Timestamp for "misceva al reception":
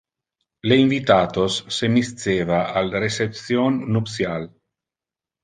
1.97-3.79